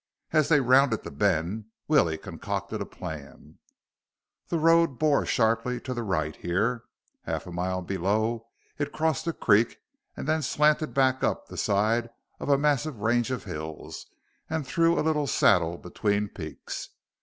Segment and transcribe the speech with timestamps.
[0.31, 3.59] As they rounded the bend, Willie concocted a plan.
[4.47, 6.85] The road bore sharply to the right here.
[7.25, 8.47] Half a mile below,
[8.79, 9.77] it crossed a creek
[10.17, 12.09] and then slanted back up the side
[12.39, 14.07] of a massive range of hills
[14.49, 16.89] and through a little saddle between peaks.